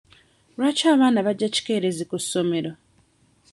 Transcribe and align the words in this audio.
Lwaki 0.57 0.83
abaana 0.93 1.25
bajja 1.27 1.47
kikeerezi 1.55 2.03
ku 2.09 2.17
ssomero? 2.23 2.71